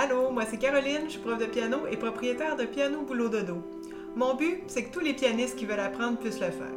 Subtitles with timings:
[0.00, 3.64] Allô, moi c'est Caroline, je suis prof de piano et propriétaire de Piano Boulot Dodo.
[4.14, 6.68] Mon but, c'est que tous les pianistes qui veulent apprendre puissent le faire.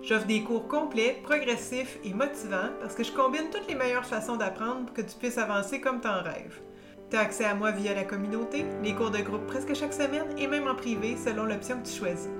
[0.00, 4.36] J'offre des cours complets, progressifs et motivants parce que je combine toutes les meilleures façons
[4.36, 6.62] d'apprendre pour que tu puisses avancer comme t'en rêves.
[7.10, 10.34] Tu as accès à moi via la communauté, les cours de groupe presque chaque semaine
[10.38, 12.30] et même en privé selon l'option que tu choisis.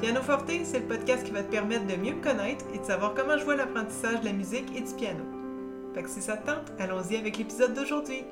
[0.00, 2.84] Piano Forte, c'est le podcast qui va te permettre de mieux me connaître et de
[2.84, 5.22] savoir comment je vois l'apprentissage de la musique et du piano.
[5.94, 8.24] Fait que si ça te tente, allons-y avec l'épisode d'aujourd'hui.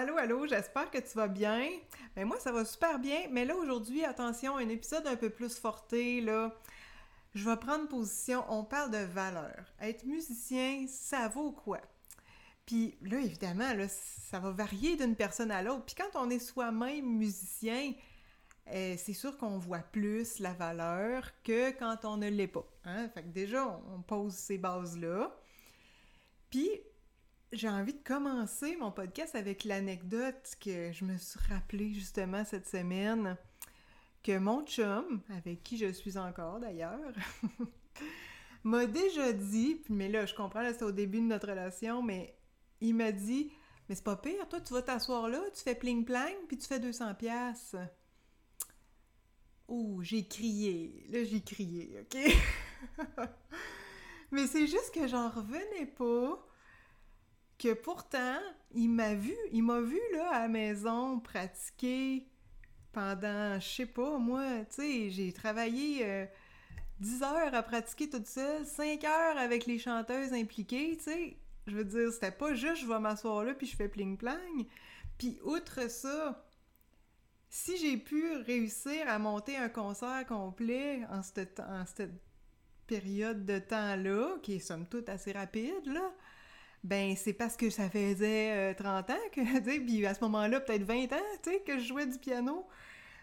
[0.00, 1.68] Allô, allô, j'espère que tu vas bien.
[2.16, 5.58] Ben moi, ça va super bien, mais là, aujourd'hui, attention, un épisode un peu plus
[5.58, 6.54] forté, là.
[7.34, 9.62] Je vais prendre position, on parle de valeur.
[9.78, 11.82] Être musicien, ça vaut quoi?
[12.64, 15.84] Puis là, évidemment, là, ça va varier d'une personne à l'autre.
[15.84, 17.92] Puis quand on est soi-même musicien,
[18.68, 22.64] euh, c'est sûr qu'on voit plus la valeur que quand on ne l'est pas.
[22.86, 23.10] Hein?
[23.10, 25.30] Fait que déjà, on pose ces bases-là.
[26.48, 26.70] Puis,
[27.52, 32.68] j'ai envie de commencer mon podcast avec l'anecdote que je me suis rappelée justement cette
[32.68, 33.36] semaine
[34.22, 37.12] que mon chum, avec qui je suis encore d'ailleurs,
[38.64, 42.36] m'a déjà dit, mais là je comprends, là c'est au début de notre relation, mais
[42.80, 43.50] il m'a dit
[43.88, 46.66] Mais c'est pas pire, toi tu vas t'asseoir là, tu fais pling plang, puis tu
[46.66, 47.74] fais 200 pièces.
[49.66, 51.06] Oh, j'ai crié.
[51.10, 52.18] Là, j'ai crié, OK?
[54.32, 56.44] mais c'est juste que j'en revenais pas
[57.60, 58.38] que pourtant,
[58.72, 62.26] il m'a vu, il m'a vu là à la maison pratiquer
[62.92, 66.28] pendant, je sais pas, moi, tu sais, j'ai travaillé
[67.00, 71.36] 10 euh, heures à pratiquer toute seule, 5 heures avec les chanteuses impliquées, tu sais.
[71.66, 74.66] Je veux dire, c'était pas juste je vais m'asseoir là puis je fais pling-plang.
[75.18, 76.42] Puis outre ça,
[77.50, 82.14] si j'ai pu réussir à monter un concert complet en cette, en cette
[82.86, 86.10] période de temps-là, qui est somme toute assez rapide, là,
[86.82, 89.60] ben c'est parce que ça faisait 30 euh, ans que,
[89.98, 92.66] tu à ce moment-là, peut-être 20 ans, tu sais, que je jouais du piano.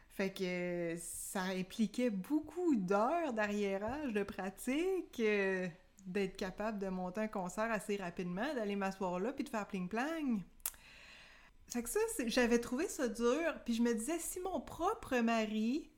[0.10, 5.68] Fait que ça impliquait beaucoup d'heures d'arriérage, de pratique, euh,
[6.06, 10.40] d'être capable de monter un concert assez rapidement, d'aller m'asseoir là, puis de faire pling-plang.
[11.68, 15.92] Fait que ça, j'avais trouvé ça dur, puis je me disais, si mon propre mari,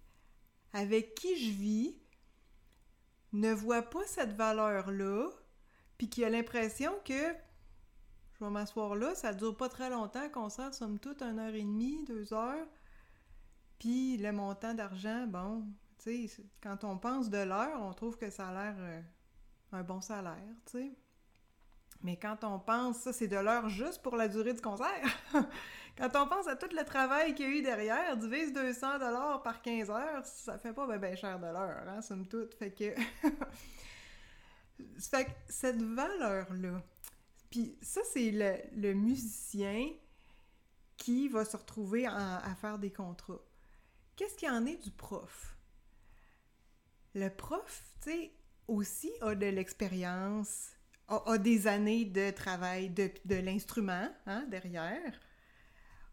[0.73, 1.95] avec qui je vis,
[3.33, 5.29] ne voit pas cette valeur-là,
[5.97, 7.35] puis qui a l'impression que
[8.39, 11.63] je vais m'asseoir là, ça dure pas très longtemps, concert, somme toute, une heure et
[11.63, 12.67] demie, deux heures.
[13.79, 15.65] Puis le montant d'argent, bon,
[15.97, 19.01] tu sais, quand on pense de l'heure, on trouve que ça a l'air euh,
[19.73, 20.91] un bon salaire, tu sais.
[22.01, 24.87] Mais quand on pense, ça c'est de l'heure juste pour la durée du concert.
[25.97, 29.43] quand on pense à tout le travail qu'il y a eu derrière, divise 200 dollars
[29.43, 32.53] par 15 heures, ça fait pas bien cher de l'heure, hein, somme toute.
[32.53, 32.95] Fait que...
[34.97, 36.81] fait que cette valeur-là,
[37.49, 38.31] puis ça, c'est
[38.75, 39.89] le, musicien
[40.97, 43.41] qui va se retrouver à faire des contrats.
[44.15, 45.55] Qu'est-ce qu'il en est du prof?
[47.15, 48.31] Le prof, tu sais,
[48.67, 50.71] aussi a de l'expérience,
[51.07, 55.19] a, des années de travail de, l'instrument hein, derrière,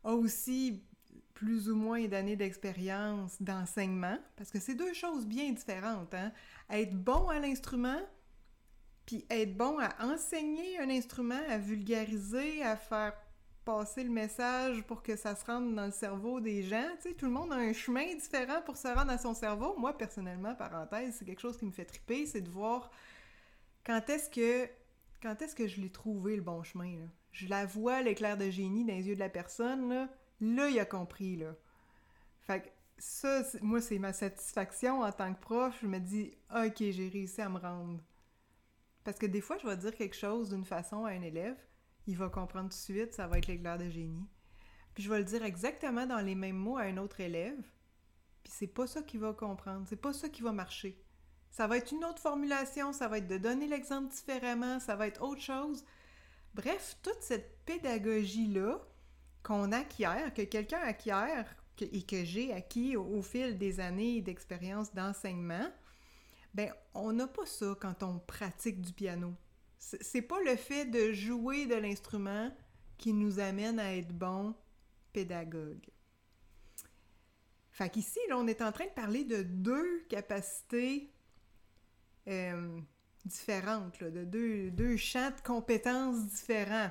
[0.04, 0.84] a aussi
[1.34, 6.14] plus ou moins d'années d'expérience d'enseignement, parce que c'est deux choses bien différentes.
[6.14, 6.32] Hein?
[6.70, 8.00] Être bon à l'instrument,
[9.06, 13.14] puis être bon à enseigner un instrument, à vulgariser, à faire
[13.64, 16.88] passer le message pour que ça se rende dans le cerveau des gens.
[17.00, 19.74] Tu sais, tout le monde a un chemin différent pour se rendre à son cerveau.
[19.76, 22.90] Moi, personnellement, parenthèse, c'est quelque chose qui me fait triper, c'est de voir
[23.84, 24.68] quand est-ce que
[25.22, 26.94] quand est-ce que je l'ai trouvé le bon chemin.
[27.32, 30.08] Je la vois, l'éclair de génie dans les yeux de la personne, là,
[30.40, 31.36] là il a compris.
[31.36, 31.54] Là.
[32.42, 32.68] Fait que
[32.98, 35.76] ça, moi, c'est ma satisfaction en tant que prof.
[35.82, 37.98] Je me dis, OK, j'ai réussi à me rendre.
[39.06, 41.56] Parce que des fois, je vais dire quelque chose d'une façon à un élève,
[42.08, 44.28] il va comprendre tout de suite, ça va être l'éclair de génie.
[44.94, 47.62] Puis je vais le dire exactement dans les mêmes mots à un autre élève,
[48.42, 51.00] puis c'est pas ça qu'il va comprendre, c'est pas ça qui va marcher.
[51.52, 55.06] Ça va être une autre formulation, ça va être de donner l'exemple différemment, ça va
[55.06, 55.84] être autre chose.
[56.54, 58.84] Bref, toute cette pédagogie-là
[59.44, 65.70] qu'on acquiert, que quelqu'un acquiert et que j'ai acquis au fil des années d'expérience d'enseignement,
[66.56, 69.34] ben on n'a pas ça quand on pratique du piano.
[69.78, 72.50] C'est pas le fait de jouer de l'instrument
[72.96, 74.54] qui nous amène à être bon
[75.12, 75.86] pédagogue.
[77.72, 81.12] Fait qu'ici, là, on est en train de parler de deux capacités
[82.26, 82.80] euh,
[83.26, 86.90] différentes, de deux, deux champs de compétences différents.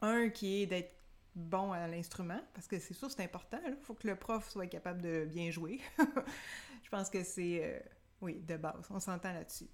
[0.00, 0.94] Un qui est d'être
[1.34, 3.58] bon à l'instrument, parce que c'est sûr, c'est important.
[3.66, 5.80] Il faut que le prof soit capable de bien jouer.
[6.84, 7.80] Je pense que c'est, euh,
[8.24, 8.86] oui, de base.
[8.90, 9.70] On s'entend là-dessus.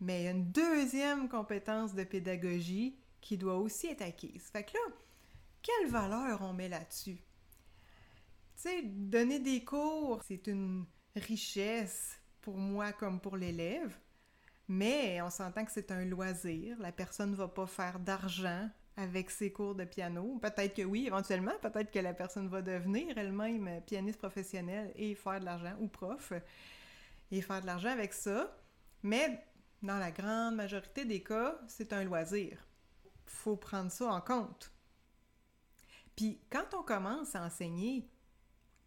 [0.00, 4.44] Mais il y a une deuxième compétence de pédagogie qui doit aussi être acquise.
[4.52, 4.94] Fait que là,
[5.62, 7.16] quelle valeur on met là-dessus?
[7.16, 13.96] Tu sais, donner des cours, c'est une richesse pour moi comme pour l'élève,
[14.68, 16.78] mais on s'entend que c'est un loisir.
[16.78, 20.38] La personne ne va pas faire d'argent avec ses cours de piano.
[20.40, 25.40] Peut-être que oui, éventuellement, peut-être que la personne va devenir elle-même pianiste professionnelle et faire
[25.40, 26.32] de l'argent, ou prof,
[27.30, 28.56] et faire de l'argent avec ça.
[29.02, 29.44] Mais
[29.82, 32.66] dans la grande majorité des cas, c'est un loisir.
[33.26, 34.72] Faut prendre ça en compte.
[36.16, 38.08] Puis quand on commence à enseigner,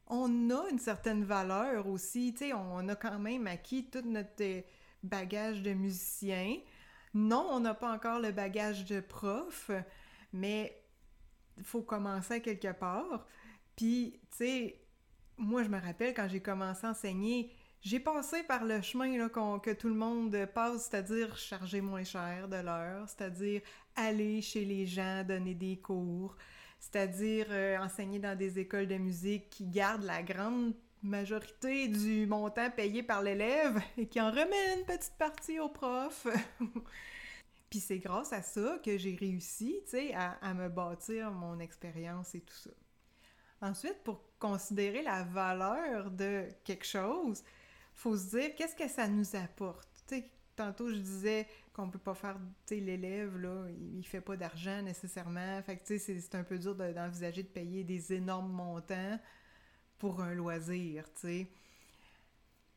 [0.07, 2.33] on a une certaine valeur aussi.
[2.33, 4.63] Tu sais, on a quand même acquis tout notre
[5.03, 6.57] bagage de musicien.
[7.13, 9.71] Non, on n'a pas encore le bagage de prof,
[10.33, 10.83] mais
[11.57, 13.27] il faut commencer quelque part.
[13.75, 14.81] Puis, tu sais,
[15.38, 19.29] moi, je me rappelle quand j'ai commencé à enseigner, j'ai passé par le chemin là,
[19.29, 23.61] que tout le monde passe, c'est-à-dire charger moins cher de l'heure, c'est-à-dire
[23.95, 26.35] aller chez les gens, donner des cours,
[26.79, 32.69] c'est-à-dire euh, enseigner dans des écoles de musique qui gardent la grande majorité du montant
[32.69, 36.27] payé par l'élève et qui en remet une petite partie au prof.
[37.69, 39.79] Puis c'est grâce à ça que j'ai réussi,
[40.13, 42.71] à, à, me bâtir mon expérience et tout ça.
[43.61, 47.43] Ensuite, pour considérer la valeur de quelque chose,
[47.99, 49.87] faut se dire qu'est-ce que ça nous apporte?
[50.55, 52.37] Tantôt je disais qu'on peut pas faire,
[52.69, 55.61] l'élève, là, il, fait pas d'argent nécessairement.
[55.61, 59.17] Fait que, c'est un peu dur d'envisager de, payer des énormes montants
[59.97, 61.05] pour un loisir.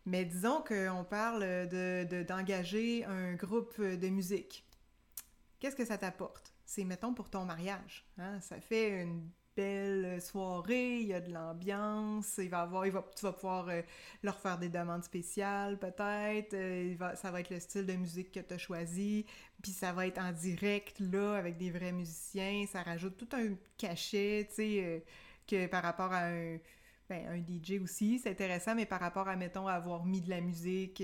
[0.06, 4.64] Mais disons qu'on parle de, d'engager un groupe de musique.
[5.58, 6.52] Qu'est-ce que ça t'apporte?
[6.64, 8.04] C'est, mettons, pour ton mariage.
[8.18, 8.40] Hein?
[8.40, 12.84] Ça fait une belle soirée, il y a de l'ambiance, il va avoir,
[13.14, 13.82] tu vas pouvoir euh,
[14.22, 18.40] leur faire des demandes spéciales peut-être, euh, ça va être le style de musique que
[18.40, 19.26] tu as choisi,
[19.62, 23.54] puis ça va être en direct là avec des vrais musiciens, ça rajoute tout un
[23.76, 24.98] cachet, tu sais, euh,
[25.46, 26.58] que par rapport à un,
[27.08, 30.40] ben, un DJ aussi, c'est intéressant, mais par rapport à, mettons, avoir mis de la
[30.40, 31.02] musique,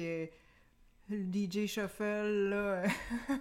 [1.09, 2.83] le DJ Shuffle là,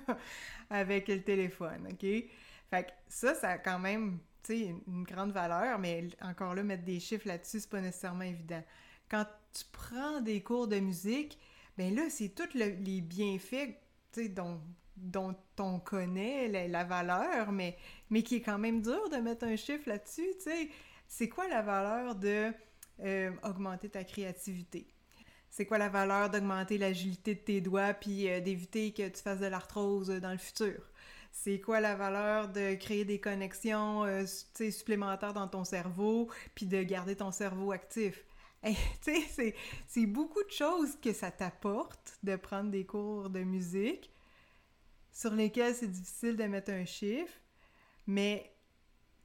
[0.70, 2.06] avec le téléphone, ok?
[2.70, 4.20] Fait que ça, ça a quand même
[4.56, 8.64] une grande valeur, mais encore là, mettre des chiffres là-dessus, c'est pas nécessairement évident.
[9.10, 11.38] Quand tu prends des cours de musique,
[11.78, 13.76] ben là, c'est tous les bienfaits,
[14.30, 14.60] dont,
[14.96, 17.78] dont on connaît la, valeur, mais,
[18.10, 20.28] mais qui est quand même dur de mettre un chiffre là-dessus.
[21.08, 22.52] C'est quoi la valeur de
[23.02, 24.88] euh, augmenter ta créativité?
[25.50, 29.40] C'est quoi la valeur d'augmenter l'agilité de tes doigts puis euh, d'éviter que tu fasses
[29.40, 30.90] de l'arthrose dans le futur?
[31.44, 36.82] C'est quoi la valeur de créer des connexions euh, supplémentaires dans ton cerveau, puis de
[36.82, 38.26] garder ton cerveau actif.
[39.02, 44.12] c'est beaucoup de choses que ça t'apporte de prendre des cours de musique
[45.14, 47.34] sur lesquels c'est difficile de mettre un chiffre,
[48.08, 48.52] mais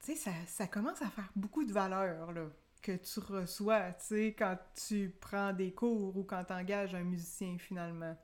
[0.00, 2.46] ça, ça commence à faire beaucoup de valeur là,
[2.82, 3.90] que tu reçois
[4.36, 8.16] quand tu prends des cours ou quand tu engages un musicien finalement.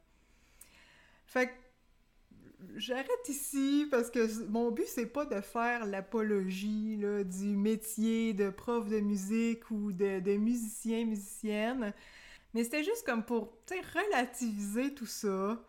[1.27, 1.68] Fait que
[2.77, 8.89] j'arrête ici parce que mon but c'est pas de faire l'apologie du métier de prof
[8.89, 11.93] de musique ou de, musicien musicienne.
[12.55, 13.53] Mais c'était juste comme pour
[13.95, 15.63] relativiser tout ça.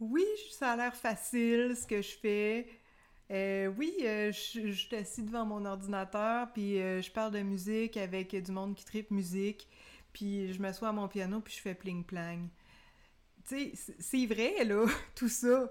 [0.00, 2.66] Oui ça a l'air facile ce que je fais.
[3.30, 7.96] Euh, oui euh, je, suis assis devant mon ordinateur puis euh, je parle de musique
[7.96, 9.66] avec du monde qui tripe musique
[10.12, 11.74] puis je m'assois à mon piano puis je fais
[13.46, 15.70] plang c'est vrai, là, tout ça.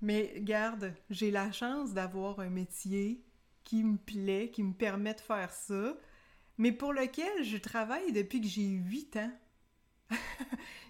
[0.00, 3.24] Mais garde, j'ai la chance d'avoir un métier
[3.64, 5.96] qui me plaît, qui me permet de faire ça,
[6.58, 9.32] mais pour lequel je travaille depuis que j'ai 8 ans.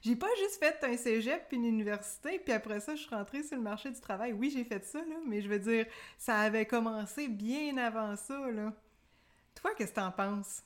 [0.02, 3.42] j'ai pas juste fait un cégep puis une université, puis après ça, je suis rentrée
[3.42, 4.32] sur le marché du travail.
[4.32, 5.86] Oui, j'ai fait ça, là, mais je veux dire,
[6.18, 8.74] ça avait commencé bien avant ça, là.
[9.54, 10.62] Toi, qu'est-ce que t'en penses?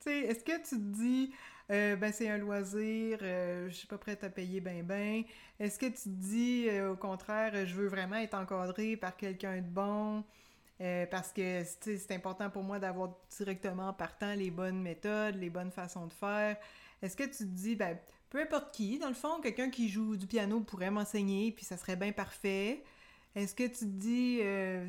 [0.00, 1.32] Tu sais, est-ce que tu te dis,
[1.72, 5.24] euh, ben c'est un loisir, euh, je suis pas prête à payer ben ben.
[5.58, 9.68] Est-ce que tu dis euh, au contraire, je veux vraiment être encadré par quelqu'un de
[9.68, 10.24] bon?
[11.10, 16.08] Parce que c'est important pour moi d'avoir directement partant les bonnes méthodes, les bonnes façons
[16.08, 16.56] de faire.
[17.00, 17.96] Est-ce que tu dis ben
[18.30, 21.76] peu importe qui, dans le fond, quelqu'un qui joue du piano pourrait m'enseigner puis ça
[21.76, 22.82] serait bien parfait.
[23.36, 24.40] Est-ce que tu te dis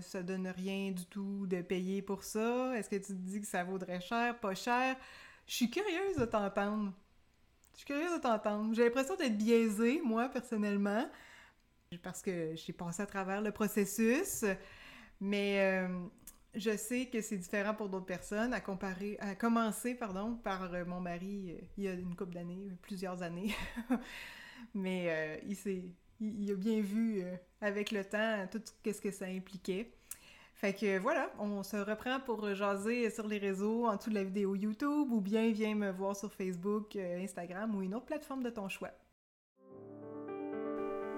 [0.01, 2.75] ça donne rien du tout de payer pour ça?
[2.75, 4.97] Est-ce que tu te dis que ça vaudrait cher, pas cher?
[5.45, 6.93] Je suis curieuse de t'entendre.
[7.73, 8.73] Je suis curieuse de t'entendre.
[8.73, 11.09] J'ai l'impression d'être biaisée, moi, personnellement,
[12.01, 14.45] parce que j'ai passé à travers le processus.
[15.19, 15.87] Mais euh,
[16.55, 20.85] je sais que c'est différent pour d'autres personnes, à comparer, à commencer, pardon, par euh,
[20.85, 23.53] mon mari euh, il y a une couple d'années, plusieurs années.
[24.73, 25.83] Mais il, s'est,
[26.19, 27.21] il, a bien vu
[27.61, 29.93] avec le temps tout ce que ça impliquait.
[30.53, 34.23] Fait que voilà, on se reprend pour jaser sur les réseaux en dessous de la
[34.23, 38.49] vidéo YouTube ou bien viens me voir sur Facebook, Instagram ou une autre plateforme de
[38.49, 38.91] ton choix.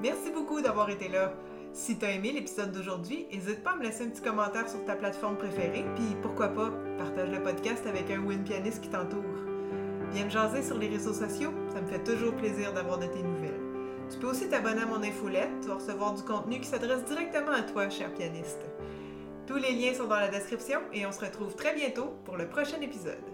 [0.01, 1.33] Merci beaucoup d'avoir été là.
[1.73, 4.95] Si t'as aimé l'épisode d'aujourd'hui, n'hésite pas à me laisser un petit commentaire sur ta
[4.95, 9.23] plateforme préférée, puis pourquoi pas, partage le podcast avec un ou une pianiste qui t'entoure.
[10.11, 13.21] Viens me jaser sur les réseaux sociaux, ça me fait toujours plaisir d'avoir de tes
[13.21, 13.59] nouvelles.
[14.09, 17.63] Tu peux aussi t'abonner à mon infolette, vas recevoir du contenu qui s'adresse directement à
[17.63, 18.61] toi, cher pianiste.
[19.47, 22.47] Tous les liens sont dans la description et on se retrouve très bientôt pour le
[22.47, 23.24] prochain épisode.